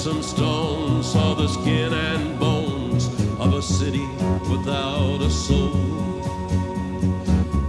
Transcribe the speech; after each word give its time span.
some 0.00 0.22
stones, 0.22 1.12
saw 1.12 1.34
the 1.34 1.46
skin 1.46 1.92
and 1.92 2.40
bones 2.40 3.08
of 3.38 3.52
a 3.52 3.60
city 3.60 4.08
without 4.50 5.22
a 5.22 5.30
soul. 5.30 5.76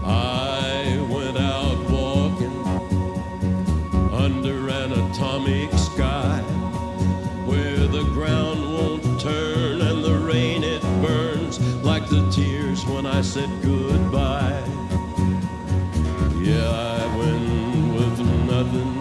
I 0.03 0.98
went 1.09 1.38
out 1.38 1.77
walking 1.89 2.66
under 4.12 4.67
an 4.70 4.91
atomic 4.91 5.72
sky 5.73 6.39
where 7.45 7.88
the 7.88 8.03
ground 8.16 8.62
won't 8.73 9.22
turn 9.22 9.81
and 9.81 10.03
the 10.03 10.17
rain 10.17 10.63
it 10.63 10.81
burns 11.05 11.59
like 11.84 12.09
the 12.09 12.27
tears 12.31 12.84
when 12.86 13.05
I 13.05 13.22
said 13.22 13.50
goodbye. 13.61 14.63
Yeah, 16.39 16.70
I 16.98 17.17
went 17.17 17.94
with 17.94 18.17
nothing, 18.53 18.94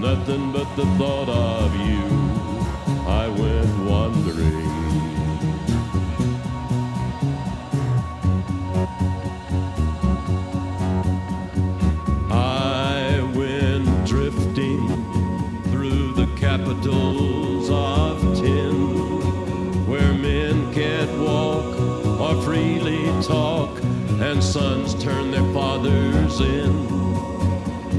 nothing 0.00 0.52
but 0.52 0.68
the 0.76 0.86
thought 0.96 1.28
of 1.28 1.76
you. 1.76 2.11
Capitals 17.62 17.70
of 17.70 18.40
tin, 18.40 19.86
where 19.86 20.12
men 20.14 20.72
can't 20.72 21.10
walk 21.18 21.64
or 22.20 22.42
freely 22.42 23.04
talk, 23.22 23.70
and 24.20 24.42
sons 24.42 24.94
turn 25.02 25.30
their 25.30 25.52
fathers 25.52 26.40
in. 26.40 26.72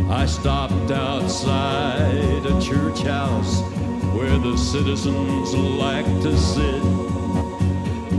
I 0.09 0.25
stopped 0.25 0.91
outside 0.91 2.45
a 2.45 2.61
church 2.61 3.01
house 3.01 3.61
where 4.13 4.37
the 4.37 4.57
citizens 4.57 5.53
like 5.53 6.05
to 6.23 6.37
sit. 6.37 6.83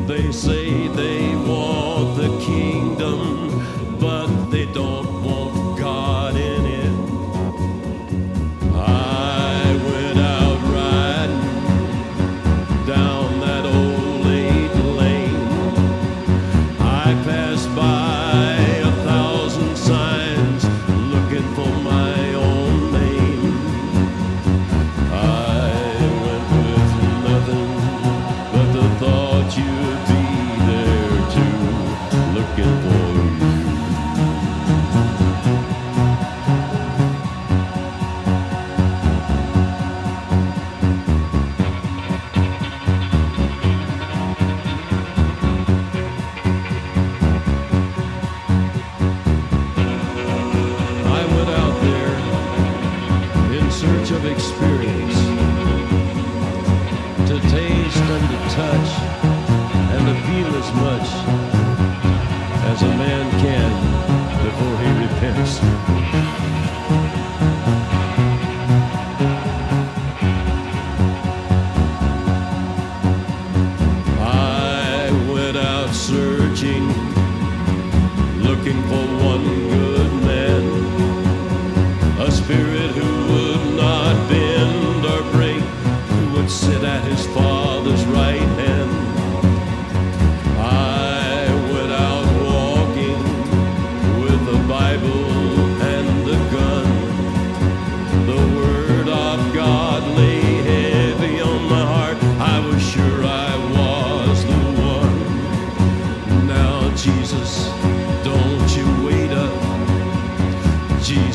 They 0.07 0.33
say 0.33 0.89
they 0.89 1.35
want 1.37 2.17
the 2.17 2.39
kingdom, 2.45 3.54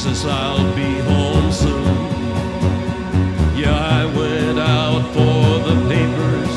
Jesus, 0.02 0.24
I'll 0.24 0.76
be 0.76 0.98
home 1.00 1.52
soon. 1.52 1.84
Yeah, 3.54 3.76
I 3.76 4.06
went 4.06 4.58
out 4.58 5.04
for 5.12 5.60
the 5.68 5.76
papers. 5.90 6.56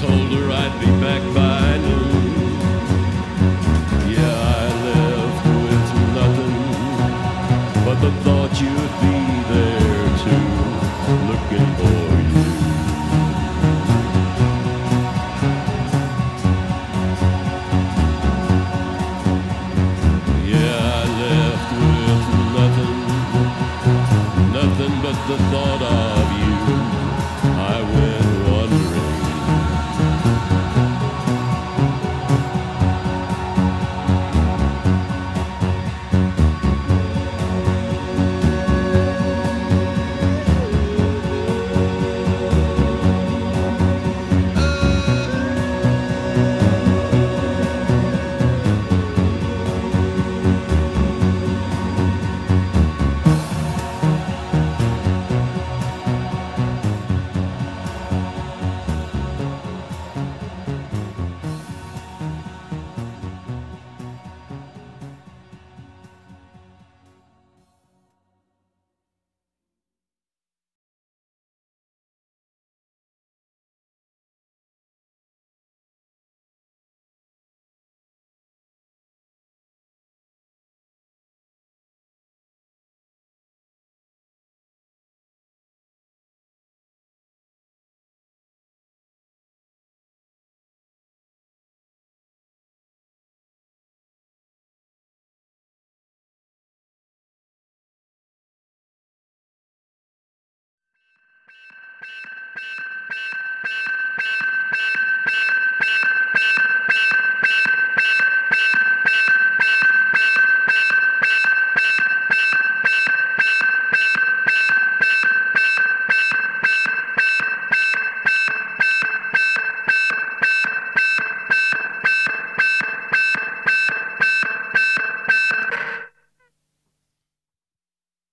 Told 0.00 0.32
her 0.32 0.50
I'd 0.50 0.76
be 0.80 0.90
back 1.04 1.22
by 1.34 1.76
noon. 1.86 2.60
Yeah, 4.10 4.36
I 4.56 4.68
left 4.88 5.44
with 5.64 5.88
nothing 6.16 6.56
but 7.84 7.96
the 8.00 8.12
thought 8.24 8.52
you'd 8.58 8.94
be 9.04 9.18
there 9.52 10.08
too, 10.24 10.48
looking 11.28 11.68
for 11.76 11.97